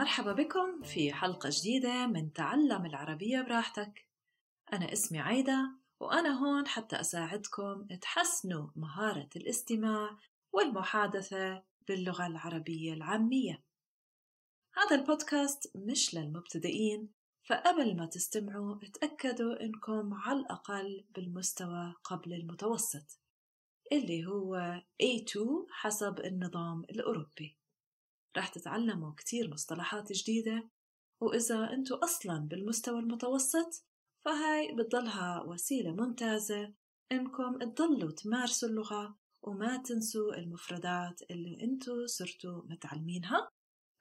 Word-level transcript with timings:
مرحبا 0.00 0.32
بكم 0.32 0.82
في 0.82 1.12
حلقة 1.12 1.48
جديدة 1.52 2.06
من 2.06 2.32
تعلم 2.32 2.86
العربية 2.86 3.40
براحتك. 3.40 4.06
أنا 4.72 4.92
اسمي 4.92 5.18
عايدة 5.18 5.70
وأنا 6.00 6.28
هون 6.28 6.66
حتى 6.66 7.00
أساعدكم 7.00 7.86
تحسنوا 7.86 8.68
مهارة 8.76 9.28
الاستماع 9.36 10.18
والمحادثة 10.52 11.62
باللغة 11.88 12.26
العربية 12.26 12.92
العامية. 12.92 13.64
هذا 14.74 14.96
البودكاست 14.96 15.76
مش 15.76 16.14
للمبتدئين 16.14 17.08
فقبل 17.48 17.96
ما 17.96 18.06
تستمعوا 18.06 18.76
اتأكدوا 18.82 19.64
إنكم 19.64 20.14
على 20.14 20.40
الأقل 20.40 21.04
بالمستوى 21.10 21.94
قبل 22.04 22.32
المتوسط 22.32 23.20
اللي 23.92 24.26
هو 24.26 24.82
A2 25.02 25.38
حسب 25.70 26.20
النظام 26.20 26.82
الأوروبي. 26.90 27.59
راح 28.36 28.48
تتعلموا 28.48 29.14
كتير 29.16 29.50
مصطلحات 29.50 30.12
جديدة 30.12 30.70
وإذا 31.20 31.72
أنتوا 31.72 32.04
أصلا 32.04 32.38
بالمستوى 32.38 32.98
المتوسط 32.98 33.84
فهاي 34.24 34.74
بتضلها 34.74 35.42
وسيلة 35.42 35.92
ممتازة 35.92 36.74
إنكم 37.12 37.58
تضلوا 37.58 38.10
تمارسوا 38.10 38.68
اللغة 38.68 39.18
وما 39.42 39.76
تنسوا 39.76 40.34
المفردات 40.34 41.22
اللي 41.30 41.62
أنتوا 41.62 42.06
صرتوا 42.06 42.62
متعلمينها 42.64 43.50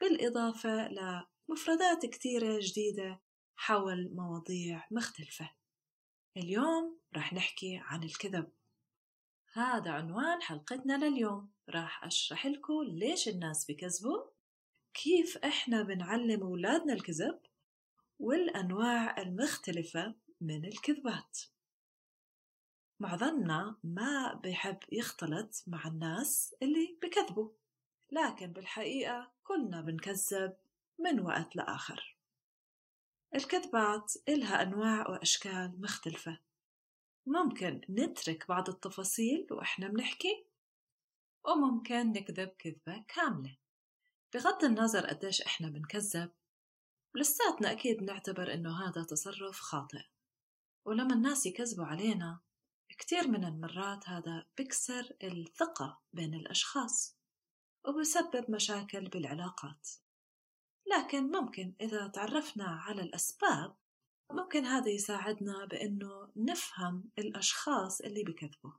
بالإضافة 0.02 0.88
لمفردات 0.88 2.06
كتيرة 2.06 2.60
جديدة 2.62 3.22
حول 3.56 4.16
مواضيع 4.16 4.88
مختلفة. 4.92 5.52
اليوم 6.38 7.00
راح 7.16 7.34
نحكي 7.34 7.78
عن 7.84 8.04
الكذب. 8.04 8.52
هذا 9.54 9.92
عنوان 9.92 10.42
حلقتنا 10.42 11.06
لليوم. 11.06 11.52
راح 11.70 12.04
أشرح 12.04 12.46
لكم 12.46 12.84
ليش 12.84 13.28
الناس 13.28 13.72
بكذبوا 13.72 14.29
كيف 14.94 15.38
إحنا 15.38 15.84
بنعلم 15.84 16.44
أولادنا 16.44 16.94
الكذب 16.94 17.40
والأنواع 18.20 19.22
المختلفة 19.22 20.16
من 20.42 20.66
الكذبات. 20.66 21.40
معظمنا 23.00 23.76
ما 23.84 24.34
بيحب 24.34 24.78
يختلط 24.92 25.64
مع 25.68 25.88
الناس 25.88 26.56
اللي 26.62 26.98
بكذبوا 27.02 27.50
لكن 28.12 28.54
بالحقيقة 28.54 29.32
كلنا 29.44 29.82
بنكذب 29.82 30.56
من 31.00 31.20
وقت 31.20 31.56
لآخر. 31.56 32.18
الكذبات 33.36 34.14
إلها 34.30 34.62
أنواع 34.62 35.10
وأشكال 35.10 35.82
مختلفة. 35.82 36.40
ممكن 37.26 37.82
نترك 37.90 38.48
بعض 38.48 38.70
التفاصيل 38.70 39.48
وإحنا 39.52 39.88
بنحكي 39.88 40.46
وممكن 41.46 42.12
نكذب 42.12 42.48
كذبة 42.48 43.04
كاملة. 43.08 43.58
بغض 44.34 44.64
النظر 44.64 45.06
قديش 45.06 45.42
إحنا 45.42 45.70
بنكذب 45.70 46.32
لساتنا 47.16 47.72
أكيد 47.72 48.04
نعتبر 48.04 48.54
إنه 48.54 48.88
هذا 48.88 49.04
تصرف 49.04 49.60
خاطئ. 49.60 50.04
ولما 50.86 51.14
الناس 51.14 51.46
يكذبوا 51.46 51.86
علينا 51.86 52.40
كتير 52.90 53.28
من 53.28 53.46
المرات 53.46 54.10
هذا 54.10 54.46
بكسر 54.58 55.18
الثقة 55.24 56.02
بين 56.14 56.34
الأشخاص 56.34 57.18
وبسبب 57.86 58.52
مشاكل 58.52 59.10
بالعلاقات. 59.10 59.90
لكن 60.88 61.32
ممكن 61.32 61.74
إذا 61.82 62.08
تعرفنا 62.08 62.66
على 62.66 63.02
الأسباب 63.02 63.76
ممكن 64.32 64.66
هذا 64.66 64.90
يساعدنا 64.90 65.66
بأنه 65.66 66.32
نفهم 66.36 67.10
الأشخاص 67.18 68.02
اللي 68.02 68.24
بكذبوا. 68.24 68.72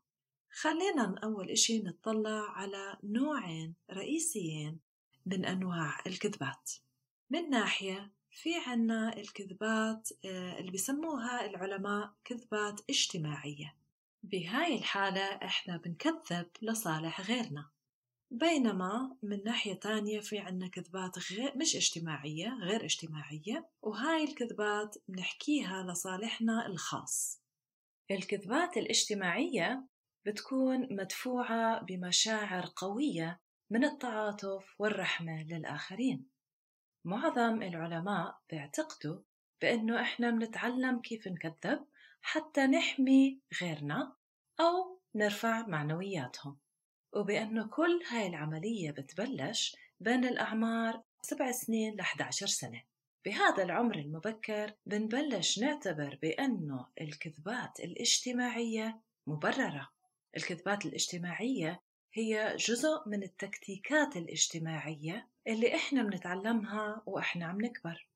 خلينا 0.52 1.14
أول 1.24 1.50
إشي 1.50 1.82
نطلع 1.82 2.50
على 2.50 2.98
نوعين 3.04 3.74
رئيسيين 3.90 4.80
من 5.30 5.44
أنواع 5.44 6.00
الكذبات. 6.06 6.70
من 7.30 7.50
ناحية 7.50 8.12
في 8.30 8.50
عنا 8.66 9.16
الكذبات 9.16 10.08
آه، 10.24 10.58
اللي 10.58 10.70
بسموها 10.70 11.46
العلماء 11.46 12.12
كذبات 12.24 12.80
اجتماعية. 12.90 13.76
بهاي 14.22 14.78
الحالة 14.78 15.22
إحنا 15.22 15.76
بنكذب 15.76 16.46
لصالح 16.62 17.20
غيرنا. 17.20 17.70
بينما 18.30 19.16
من 19.22 19.44
ناحية 19.44 19.74
تانية 19.74 20.20
في 20.20 20.38
عنا 20.38 20.68
كذبات 20.68 21.32
غير 21.32 21.56
مش 21.56 21.76
اجتماعية 21.76 22.58
غير 22.62 22.84
اجتماعية 22.84 23.68
وهاي 23.82 24.24
الكذبات 24.24 24.96
بنحكيها 25.08 25.82
لصالحنا 25.82 26.66
الخاص. 26.66 27.42
الكذبات 28.10 28.76
الاجتماعية 28.76 29.86
بتكون 30.26 30.88
مدفوعة 30.90 31.82
بمشاعر 31.82 32.72
قوية 32.76 33.40
من 33.70 33.84
التعاطف 33.84 34.74
والرحمة 34.78 35.42
للآخرين. 35.42 36.26
معظم 37.04 37.62
العلماء 37.62 38.38
بيعتقدوا 38.50 39.20
بأنه 39.62 40.00
إحنا 40.00 40.30
بنتعلم 40.30 41.00
كيف 41.00 41.28
نكذب 41.28 41.86
حتى 42.22 42.66
نحمي 42.66 43.40
غيرنا 43.62 44.12
أو 44.60 45.00
نرفع 45.14 45.66
معنوياتهم 45.66 46.58
وبأنه 47.12 47.68
كل 47.68 48.02
هاي 48.10 48.26
العملية 48.26 48.90
بتبلش 48.90 49.76
بين 50.00 50.24
الأعمار 50.24 51.02
سبع 51.22 51.50
سنين 51.50 51.94
ل 51.96 52.00
11 52.00 52.46
سنة. 52.46 52.82
بهذا 53.24 53.62
العمر 53.62 53.94
المبكر 53.94 54.74
بنبلش 54.86 55.58
نعتبر 55.58 56.18
بأنه 56.22 56.86
الكذبات 57.00 57.80
الاجتماعية 57.80 59.00
مبررة. 59.26 59.90
الكذبات 60.36 60.86
الاجتماعية 60.86 61.80
هي 62.12 62.56
جزء 62.56 63.02
من 63.08 63.22
التكتيكات 63.22 64.16
الاجتماعية 64.16 65.28
اللي 65.46 65.74
إحنا 65.74 66.02
بنتعلمها 66.02 67.02
وإحنا 67.06 67.46
عم 67.46 67.60
نكبر. 67.60 68.08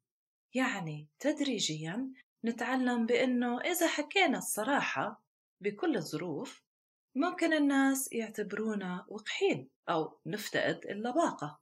يعني 0.55 1.09
تدريجيا 1.19 2.13
نتعلم 2.45 3.07
بأنه 3.07 3.61
إذا 3.61 3.89
حكينا 3.89 4.39
الصراحة 4.39 5.25
بكل 5.61 5.97
الظروف 5.97 6.63
ممكن 7.17 7.53
الناس 7.53 8.13
يعتبرونا 8.13 9.07
وقحين 9.09 9.71
أو 9.89 10.19
نفتقد 10.27 10.87
اللباقة. 10.87 11.61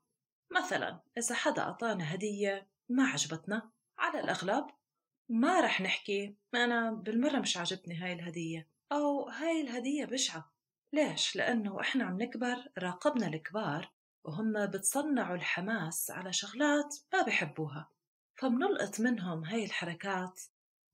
مثلا 0.51 1.01
إذا 1.19 1.35
حدا 1.35 1.63
أعطانا 1.63 2.15
هدية 2.15 2.69
ما 2.89 3.05
عجبتنا 3.05 3.71
على 3.99 4.21
الأغلب 4.21 4.67
ما 5.29 5.61
رح 5.61 5.81
نحكي 5.81 6.37
أنا 6.55 6.91
بالمرة 6.91 7.39
مش 7.39 7.57
عجبتني 7.57 7.95
هاي 7.97 8.13
الهدية 8.13 8.69
أو 8.93 9.29
هاي 9.29 9.61
الهدية 9.61 10.05
بشعة. 10.05 10.52
ليش؟ 10.93 11.37
لأنه 11.37 11.81
إحنا 11.81 12.05
عم 12.05 12.23
نكبر 12.23 12.57
راقبنا 12.79 13.27
الكبار 13.27 13.93
وهم 14.25 14.67
بتصنعوا 14.67 15.37
الحماس 15.37 16.11
على 16.11 16.33
شغلات 16.33 16.97
ما 17.13 17.23
بحبوها 17.23 17.91
فمنلقط 18.35 19.01
منهم 19.01 19.45
هاي 19.45 19.65
الحركات 19.65 20.41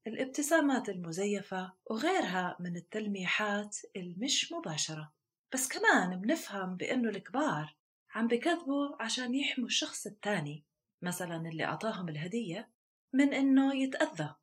الابتسامات 0.06 0.88
المزيفة 0.88 1.72
وغيرها 1.90 2.56
من 2.60 2.76
التلميحات 2.76 3.76
المش 3.96 4.52
مباشرة. 4.52 5.12
بس 5.52 5.68
كمان 5.68 6.20
بنفهم 6.20 6.76
بأنه 6.76 7.08
الكبار 7.08 7.76
عم 8.14 8.26
بكذبوا 8.26 9.02
عشان 9.02 9.34
يحموا 9.34 9.66
الشخص 9.66 10.06
الثاني 10.06 10.64
مثلا 11.02 11.36
اللي 11.36 11.64
أعطاهم 11.64 12.08
الهدية 12.08 12.70
من 13.12 13.34
إنه 13.34 13.76
يتأذى. 13.76 14.34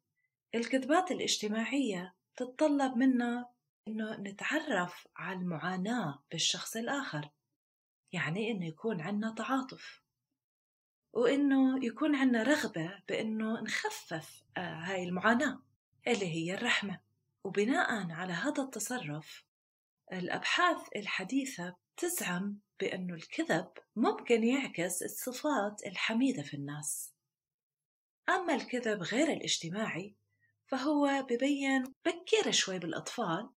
الكذبات 0.56 1.12
الاجتماعية 1.12 2.16
تتطلب 2.36 2.98
منا 2.98 3.50
إنه 3.88 4.16
نتعرف 4.20 5.08
على 5.16 5.40
المعاناة 5.40 6.24
بالشخص 6.32 6.76
الآخر. 6.76 7.30
يعني 8.12 8.52
إنه 8.52 8.66
يكون 8.66 9.02
عنا 9.02 9.34
تعاطف. 9.38 10.02
وإنه 11.14 11.86
يكون 11.86 12.16
عنا 12.16 12.44
رغبة 12.44 13.04
بإنه 13.10 13.62
نخفف 13.62 14.44
آه، 14.58 14.74
هاي 14.74 15.04
المعاناة 15.04 15.64
اللي 16.08 16.26
هي 16.26 16.54
الرحمة. 16.54 17.02
وبناء 17.44 18.12
على 18.12 18.34
هذا 18.34 18.64
التصرف 18.64 19.46
الأبحاث 20.14 20.88
الحديثة 20.96 21.76
تزعم 21.98 22.60
بأنه 22.80 23.14
الكذب 23.14 23.72
ممكن 23.96 24.44
يعكس 24.44 25.04
الصفات 25.04 25.86
الحميدة 25.86 26.44
في 26.44 26.54
الناس. 26.54 27.14
أما 28.30 28.56
الكذب 28.56 29.04
غير 29.04 29.28
الاجتماعي 29.34 30.16
فهو 30.68 31.26
ببين 31.30 31.84
بكير 32.06 32.52
شوي 32.52 32.80
بالأطفال 32.80 33.50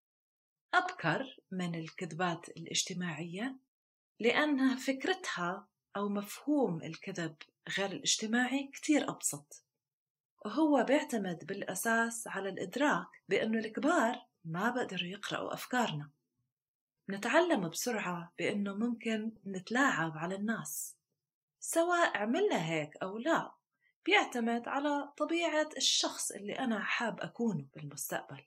أبكر 0.74 1.36
من 1.50 1.74
الكذبات 1.74 2.48
الاجتماعية 2.48 3.56
لأنها 4.20 4.76
فكرتها 4.76 5.68
أو 5.96 6.08
مفهوم 6.08 6.82
الكذب 6.82 7.36
غير 7.78 7.92
الاجتماعي 7.92 8.70
كتير 8.74 9.10
أبسط. 9.10 9.64
وهو 10.44 10.84
بيعتمد 10.84 11.46
بالأساس 11.46 12.28
على 12.28 12.48
الإدراك 12.48 13.06
بأنه 13.28 13.58
الكبار 13.58 14.26
ما 14.44 14.70
بقدروا 14.70 15.08
يقرأوا 15.08 15.54
أفكارنا. 15.54 16.10
نتعلم 17.10 17.68
بسرعة 17.68 18.32
بأنه 18.38 18.74
ممكن 18.74 19.32
نتلاعب 19.46 20.12
على 20.18 20.34
الناس. 20.34 20.96
سواء 21.60 22.16
عملنا 22.16 22.66
هيك 22.66 22.96
أو 23.02 23.18
لا 23.18 23.52
بيعتمد 24.04 24.68
على 24.68 25.12
طبيعة 25.16 25.68
الشخص 25.76 26.30
اللي 26.30 26.52
أنا 26.52 26.84
حاب 26.84 27.20
أكونه 27.20 27.66
بالمستقبل. 27.74 28.44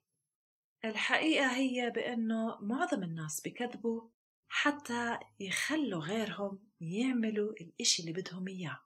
الحقيقة 0.86 1.56
هي 1.56 1.90
بأنه 1.90 2.58
معظم 2.62 3.04
الناس 3.04 3.42
بكذبوا 3.42 4.02
حتى 4.50 5.20
يخلوا 5.40 6.02
غيرهم 6.02 6.60
يعملوا 6.82 7.54
الإشي 7.62 8.02
اللي 8.02 8.22
بدهم 8.22 8.48
إياه. 8.48 8.80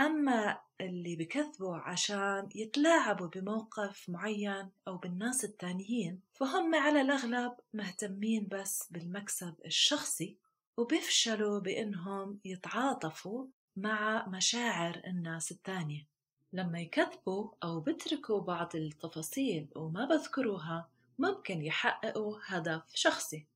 أما 0.00 0.60
اللي 0.80 1.16
بكذبوا 1.16 1.76
عشان 1.76 2.48
يتلاعبوا 2.54 3.26
بموقف 3.26 4.08
معين 4.08 4.70
أو 4.88 4.96
بالناس 4.96 5.44
التانيين 5.44 6.20
فهم 6.34 6.74
على 6.74 7.00
الأغلب 7.00 7.52
مهتمين 7.74 8.48
بس 8.50 8.88
بالمكسب 8.90 9.54
الشخصي 9.64 10.36
وبيفشلوا 10.76 11.60
بإنهم 11.60 12.40
يتعاطفوا 12.44 13.46
مع 13.76 14.28
مشاعر 14.28 15.02
الناس 15.06 15.52
التانية. 15.52 16.06
لما 16.52 16.80
يكذبوا 16.80 17.50
أو 17.64 17.80
بتركوا 17.80 18.40
بعض 18.40 18.76
التفاصيل 18.76 19.68
وما 19.76 20.04
بذكروها 20.04 20.88
ممكن 21.18 21.62
يحققوا 21.62 22.38
هدف 22.46 22.82
شخصي. 22.94 23.46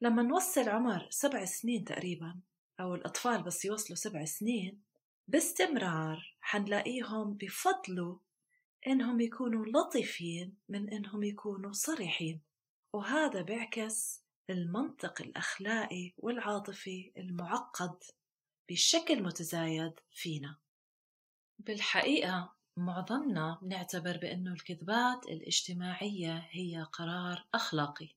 لما 0.00 0.22
نوصل 0.22 0.68
عمر 0.68 1.06
سبع 1.10 1.44
سنين 1.44 1.84
تقريبا 1.84 2.40
أو 2.80 2.94
الأطفال 2.94 3.42
بس 3.42 3.64
يوصلوا 3.64 3.96
سبع 3.96 4.24
سنين 4.24 4.82
باستمرار 5.28 6.36
حنلاقيهم 6.40 7.34
بفضلوا 7.34 8.18
إنهم 8.86 9.20
يكونوا 9.20 9.66
لطيفين 9.66 10.56
من 10.68 10.92
إنهم 10.92 11.22
يكونوا 11.22 11.72
صريحين. 11.72 12.40
وهذا 12.92 13.42
بيعكس 13.42 14.22
المنطق 14.50 15.22
الأخلاقي 15.22 16.12
والعاطفي 16.18 17.12
المعقد 17.16 18.04
بشكل 18.68 19.22
متزايد 19.22 19.92
فينا. 20.12 20.56
بالحقيقة 21.58 22.57
معظمنا 22.78 23.58
نعتبر 23.62 24.16
بأنه 24.16 24.52
الكذبات 24.52 25.26
الاجتماعية 25.26 26.48
هي 26.50 26.86
قرار 26.92 27.46
أخلاقي. 27.54 28.08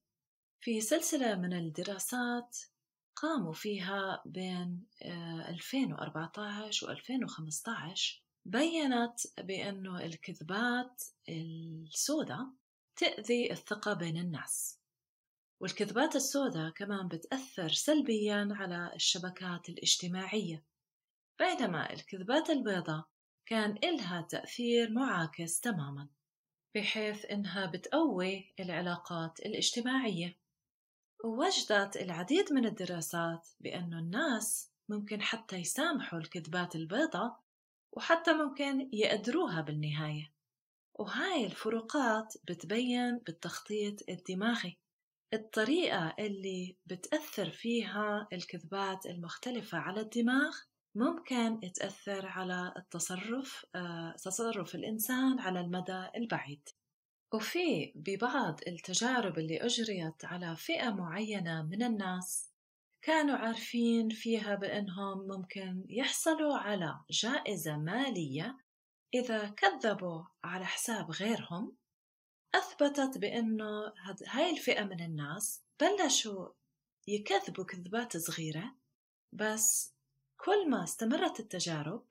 في 0.60 0.82
سلسلة 0.82 1.36
من 1.36 1.54
الدراسات 1.54 2.58
قاموا 3.16 3.54
فيها 3.54 4.22
بين 4.26 4.88
2014 5.50 6.88
و 6.88 6.92
2015 6.92 8.24
بينت 8.46 9.20
بأنه 9.38 10.06
الكذبات 10.06 11.04
السوداء 11.30 12.48
تأذي 12.96 13.52
الثقة 13.52 13.94
بين 13.94 14.18
الناس. 14.18 14.80
والكذبات 15.62 16.16
السوداء 16.16 16.70
كمان 16.70 17.08
بتأثر 17.08 17.70
سلبيا 17.70 18.50
على 18.52 18.92
الشبكات 18.96 19.70
الاجتماعية. 19.70 20.66
بينما 21.40 21.94
الكذبات 21.94 22.50
البيضاء 22.50 23.11
كان 23.52 23.78
إلها 23.84 24.22
تأثير 24.22 24.92
معاكس 24.92 25.60
تماما 25.60 26.08
بحيث 26.76 27.26
إنها 27.26 27.66
بتقوي 27.66 28.54
العلاقات 28.60 29.40
الاجتماعية. 29.40 30.38
ووجدت 31.24 31.98
العديد 31.98 32.54
من 32.54 32.66
الدراسات 32.66 33.48
بأن 33.60 33.94
الناس 33.94 34.72
ممكن 34.90 35.22
حتى 35.22 35.56
يسامحوا 35.56 36.20
الكذبات 36.20 36.76
البيضاء 36.76 37.40
وحتى 37.92 38.34
ممكن 38.34 38.90
يقدروها 38.94 39.62
بالنهاية. 39.62 40.34
وهاي 40.94 41.46
الفروقات 41.46 42.34
بتبين 42.44 43.18
بالتخطيط 43.18 44.10
الدماغي 44.10 44.78
الطريقة 45.34 46.16
اللي 46.20 46.78
بتأثر 46.86 47.50
فيها 47.50 48.28
الكذبات 48.34 49.06
المختلفة 49.06 49.78
على 49.78 50.02
الدماغ 50.02 50.56
ممكن 50.96 51.72
تأثر 51.76 52.26
على 52.26 52.74
التصرف 52.78 53.66
آه، 53.76 54.12
تصرف 54.12 54.76
الإنسان 54.76 55.40
على 55.40 55.60
المدى 55.60 56.08
البعيد. 56.16 56.70
وفي 57.34 57.94
ببعض 57.96 58.60
التجارب 58.68 59.40
اللي 59.40 59.58
أجريت 59.66 60.26
على 60.26 60.56
فئة 60.56 60.90
معينة 60.90 61.62
من 61.62 61.84
الناس 61.84 62.52
كانوا 63.02 63.36
عارفين 63.36 64.10
فيها 64.10 64.56
بأنهم 64.56 65.28
ممكن 65.28 65.86
يحصلوا 65.90 66.58
على 66.58 67.00
جائزة 67.12 67.78
مالية 67.78 68.58
إذا 69.14 69.50
كذبوا 69.50 70.24
على 70.44 70.66
حساب 70.66 71.12
غيرهم. 71.12 71.78
أثبتت 72.56 73.18
بأنه 73.18 73.94
هاي 74.28 74.52
الفئة 74.52 74.84
من 74.84 75.02
الناس 75.02 75.64
بلشوا 75.82 76.50
يكذبوا 77.08 77.66
كذبات 77.66 78.18
صغيرة 78.18 78.76
بس 79.34 79.94
كل 80.46 80.70
ما 80.70 80.84
استمرت 80.84 81.40
التجارب 81.40 82.06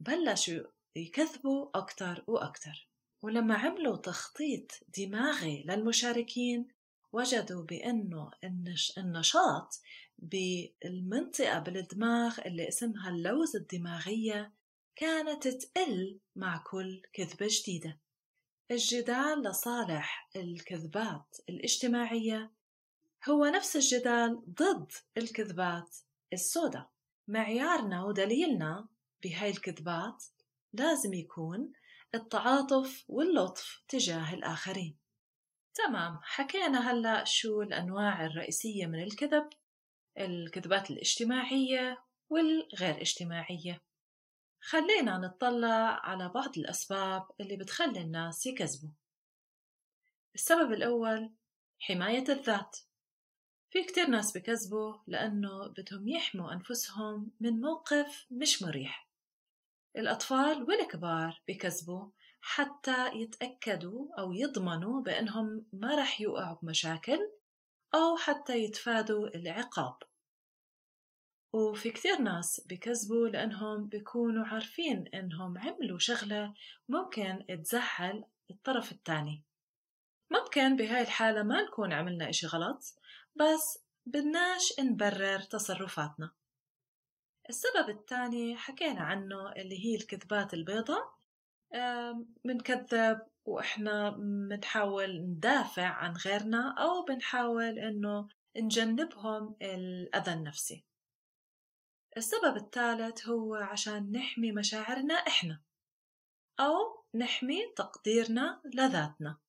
بلشوا 0.00 0.64
يكذبوا 0.96 1.68
أكتر 1.74 2.24
وأكتر. 2.26 2.88
ولما 3.22 3.54
عملوا 3.54 3.96
تخطيط 3.96 4.72
دماغي 4.98 5.62
للمشاركين 5.62 6.68
وجدوا 7.12 7.62
بأنه 7.62 8.30
النشاط 8.98 9.80
بالمنطقة 10.18 11.58
بالدماغ 11.58 12.38
اللي 12.46 12.68
اسمها 12.68 13.10
اللوز 13.10 13.56
الدماغية 13.56 14.52
كانت 14.96 15.48
تقل 15.48 16.18
مع 16.36 16.56
كل 16.56 17.02
كذبة 17.12 17.48
جديدة. 17.50 17.98
الجدال 18.70 19.42
لصالح 19.42 20.30
الكذبات 20.36 21.36
الاجتماعية 21.48 22.52
هو 23.28 23.44
نفس 23.44 23.76
الجدال 23.76 24.42
ضد 24.54 24.92
الكذبات 25.16 25.96
السوداء. 26.32 26.95
معيارنا 27.28 28.04
ودليلنا 28.04 28.88
بهاي 29.22 29.50
الكذبات 29.50 30.24
لازم 30.72 31.14
يكون 31.14 31.72
التعاطف 32.14 33.04
واللطف 33.08 33.82
تجاه 33.88 34.34
الآخرين. 34.34 34.98
تمام 35.74 36.20
حكينا 36.22 36.90
هلأ 36.90 37.24
شو 37.24 37.62
الأنواع 37.62 38.26
الرئيسية 38.26 38.86
من 38.86 39.02
الكذب 39.02 39.48
الكذبات 40.18 40.90
الاجتماعية 40.90 42.04
والغير 42.28 43.00
اجتماعية. 43.00 43.82
خلينا 44.60 45.18
نطلع 45.18 46.00
على 46.06 46.28
بعض 46.28 46.58
الأسباب 46.58 47.22
اللي 47.40 47.56
بتخلي 47.56 48.00
الناس 48.00 48.46
يكذبوا. 48.46 48.90
السبب 50.34 50.72
الأول 50.72 51.34
حماية 51.78 52.24
الذات. 52.28 52.76
في 53.76 53.84
كتير 53.84 54.06
ناس 54.06 54.36
بكذبوا 54.36 54.94
لأنه 55.06 55.66
بدهم 55.66 56.08
يحموا 56.08 56.52
أنفسهم 56.52 57.30
من 57.40 57.60
موقف 57.60 58.26
مش 58.30 58.62
مريح. 58.62 59.08
الأطفال 59.96 60.62
والكبار 60.62 61.42
بكذبوا 61.48 62.10
حتى 62.40 63.10
يتأكدوا 63.14 64.08
أو 64.18 64.32
يضمنوا 64.32 65.02
بأنهم 65.02 65.66
ما 65.72 65.94
رح 65.94 66.20
يوقعوا 66.20 66.56
بمشاكل 66.62 67.18
أو 67.94 68.16
حتى 68.16 68.58
يتفادوا 68.58 69.28
العقاب. 69.28 69.96
وفي 71.52 71.90
كثير 71.90 72.18
ناس 72.18 72.60
بكذبوا 72.66 73.28
لأنهم 73.28 73.86
بيكونوا 73.86 74.46
عارفين 74.46 75.08
إنهم 75.08 75.58
عملوا 75.58 75.98
شغلة 75.98 76.54
ممكن 76.88 77.44
تزعل 77.64 78.24
الطرف 78.50 78.92
الثاني 78.92 79.42
ممكن 80.56 80.76
بهاي 80.76 81.02
الحالة 81.02 81.42
ما 81.42 81.62
نكون 81.62 81.92
عملنا 81.92 82.28
إشي 82.30 82.46
غلط 82.46 82.82
بس 83.34 83.78
بدناش 84.06 84.80
نبرر 84.80 85.40
تصرفاتنا. 85.40 86.30
السبب 87.48 87.88
الثاني 87.88 88.56
حكينا 88.56 89.00
عنه 89.00 89.52
اللي 89.52 89.84
هي 89.84 89.96
الكذبات 89.96 90.54
البيضاء. 90.54 91.18
بنكذب 92.44 93.20
وإحنا 93.44 94.10
بنحاول 94.10 95.20
ندافع 95.20 95.86
عن 95.86 96.12
غيرنا 96.12 96.74
أو 96.78 97.04
بنحاول 97.04 97.78
إنه 97.78 98.28
نجنبهم 98.56 99.56
الأذى 99.62 100.32
النفسي. 100.32 100.84
السبب 102.16 102.56
الثالث 102.56 103.28
هو 103.28 103.54
عشان 103.54 104.12
نحمي 104.12 104.52
مشاعرنا 104.52 105.14
إحنا 105.14 105.60
أو 106.60 107.04
نحمي 107.14 107.72
تقديرنا 107.76 108.60
لذاتنا. 108.74 109.45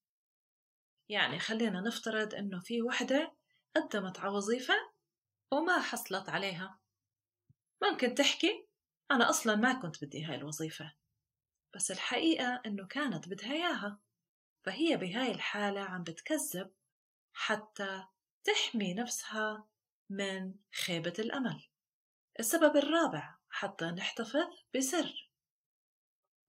يعني 1.09 1.39
خلينا 1.39 1.81
نفترض 1.81 2.35
إنه 2.35 2.59
في 2.59 2.81
وحدة 2.81 3.35
قدمت 3.75 4.19
على 4.19 4.29
وظيفة 4.29 4.73
وما 5.51 5.81
حصلت 5.81 6.29
عليها. 6.29 6.79
ممكن 7.83 8.15
تحكي؟ 8.15 8.67
أنا 9.11 9.29
أصلا 9.29 9.55
ما 9.55 9.73
كنت 9.73 10.05
بدي 10.05 10.23
هاي 10.25 10.35
الوظيفة 10.35 10.93
بس 11.75 11.91
الحقيقة 11.91 12.61
إنه 12.65 12.87
كانت 12.87 13.29
بدها 13.29 13.53
إياها 13.53 13.99
فهي 14.65 14.97
بهاي 14.97 15.31
الحالة 15.31 15.81
عم 15.81 16.03
بتكذب 16.03 16.71
حتى 17.33 18.05
تحمي 18.43 18.93
نفسها 18.93 19.67
من 20.09 20.53
خيبة 20.85 21.13
الأمل. 21.19 21.67
السبب 22.39 22.77
الرابع 22.77 23.37
حتى 23.49 23.85
نحتفظ 23.85 24.47
بسر 24.75 25.26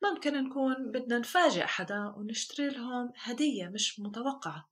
ممكن 0.02 0.44
نكون 0.44 0.90
بدنا 0.90 1.18
نفاجئ 1.18 1.64
حدا 1.64 2.14
ونشتري 2.16 2.68
لهم 2.68 3.12
هدية 3.16 3.68
مش 3.68 4.00
متوقعة. 4.00 4.68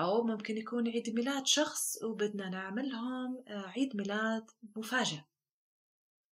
أو 0.00 0.24
ممكن 0.24 0.56
يكون 0.56 0.88
عيد 0.88 1.14
ميلاد 1.14 1.46
شخص 1.46 2.02
وبدنا 2.04 2.48
نعمل 2.48 2.88
لهم 2.88 3.44
آه، 3.48 3.66
عيد 3.66 3.96
ميلاد 3.96 4.50
مفاجئ 4.76 5.20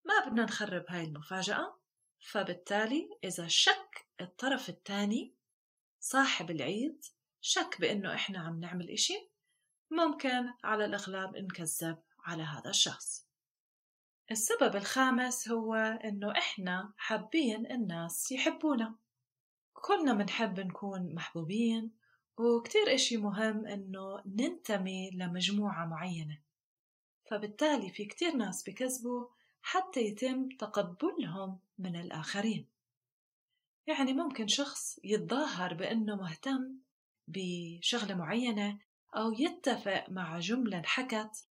ما 0.06 0.26
بدنا 0.26 0.44
نخرب 0.44 0.86
هاي 0.90 1.04
المفاجأة 1.04 1.80
فبالتالي 2.20 3.10
إذا 3.24 3.48
شك 3.48 4.08
الطرف 4.22 4.70
الثاني 4.70 5.36
صاحب 6.00 6.52
العيد 6.52 7.06
شك 7.42 7.82
بأنه 7.82 8.14
إحنا 8.14 8.40
عم 8.40 8.60
نعمل 8.60 8.90
إشي 8.90 9.32
ممكن 9.92 10.54
على 10.64 10.86
الأغلب 10.86 11.38
نكذب 11.38 11.98
على 12.20 12.44
هذا 12.44 12.70
الشخص. 12.70 13.25
السبب 14.32 14.76
الخامس 14.76 15.50
هو 15.50 15.74
إنه 15.76 16.32
إحنا 16.32 16.94
حابين 16.98 17.72
الناس 17.72 18.32
يحبونا. 18.32 18.96
كلنا 19.74 20.14
منحب 20.14 20.60
نكون 20.60 21.16
محبوبين 21.16 21.92
وكتير 22.38 22.96
إشي 22.96 23.18
مهم 23.18 23.68
إنه 23.68 24.22
ننتمي 24.26 25.12
لمجموعة 25.12 25.86
معينة. 25.86 26.42
فبالتالي 27.32 27.90
في 27.90 28.06
كتير 28.06 28.36
ناس 28.36 28.70
بكذبوا 28.70 29.28
حتى 29.62 30.00
يتم 30.02 30.50
تقبلهم 30.50 31.60
من 31.80 31.96
الآخرين. 31.96 32.68
يعني 33.88 34.14
ممكن 34.14 34.48
شخص 34.48 35.00
يتظاهر 35.04 35.74
بأنه 35.74 36.16
مهتم 36.16 36.76
بشغلة 37.28 38.16
معينة 38.16 38.80
أو 39.16 39.32
يتفق 39.34 40.10
مع 40.10 40.40
جملة 40.40 40.78
انحكت 40.78 41.48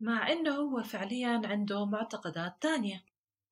مع 0.00 0.28
إنه 0.32 0.54
هو 0.54 0.82
فعليا 0.82 1.42
عنده 1.44 1.86
معتقدات 1.86 2.62
تانية. 2.62 3.04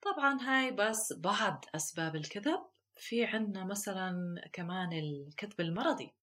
طبعا 0.02 0.40
هاي 0.43 0.71
بس 0.71 1.12
بعض 1.12 1.64
أسباب 1.75 2.17
الكذب 2.17 2.61
في 2.97 3.25
عنا 3.25 3.64
مثلا 3.64 4.35
كمان 4.52 4.93
الكذب 4.93 5.61
المرضي. 5.61 6.14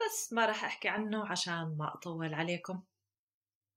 بس 0.00 0.32
ما 0.32 0.46
رح 0.46 0.64
أحكي 0.64 0.88
عنه 0.88 1.26
عشان 1.26 1.76
ما 1.78 1.94
أطول 1.94 2.34
عليكم. 2.34 2.82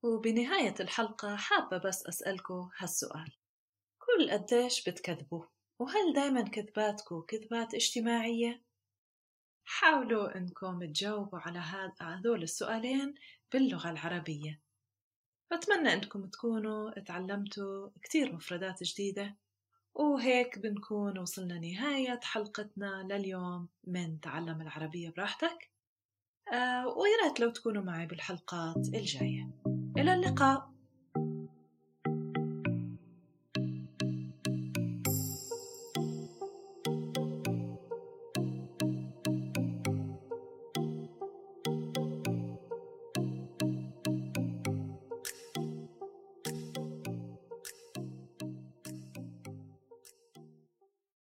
وبنهاية 0.04 0.76
الحلقة 0.80 1.36
حابة 1.36 1.78
بس 1.78 2.08
أسألكم 2.08 2.70
هالسؤال. 2.78 3.36
كل 3.98 4.32
قديش 4.32 4.90
بتكذبوا؟ 4.90 5.46
وهل 5.80 6.14
دايما 6.16 6.42
كذباتكم 6.42 7.22
كذبات 7.28 7.74
اجتماعية؟ 7.74 8.64
حاولوا 9.66 10.38
إنكم 10.38 10.80
تجاوبوا 10.86 11.40
على 11.40 11.60
هذول 12.02 12.44
السؤالين 12.44 13.16
باللغة 13.54 13.90
العربية. 13.90 14.65
بتمنى 15.54 15.94
أنكم 15.94 16.26
تكونوا 16.26 17.00
تعلمتوا 17.00 17.90
كتير 18.02 18.36
مفردات 18.36 18.84
جديدة 18.84 19.36
وهيك 19.94 20.60
بنكون 20.60 21.18
وصلنا 21.18 21.60
نهاية 21.60 22.20
حلقتنا 22.24 23.08
لليوم 23.12 23.68
من 23.84 24.20
تعلم 24.20 24.62
العربية 24.62 25.10
براحتك. 25.10 25.72
آه 26.54 26.88
ويا 26.88 27.28
ريت 27.28 27.40
لو 27.40 27.50
تكونوا 27.50 27.84
معي 27.84 28.06
بالحلقات 28.06 28.88
الجاية. 28.94 29.50
إلى 29.98 30.14
اللقاء. 30.14 30.75